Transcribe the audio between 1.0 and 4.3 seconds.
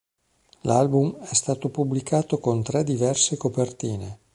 è stato pubblicato con tre diverse copertine.